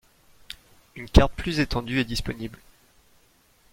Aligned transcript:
Une 0.95 1.07
carte 1.07 1.33
plus 1.33 1.59
étendue 1.59 1.99
est 1.99 2.05
disponible. 2.05 2.57